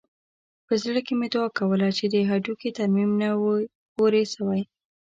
[0.65, 3.63] په زړه کښې مې دعا کوله چې د هډوکي ترميم نه وي
[3.93, 4.61] پوره سوى.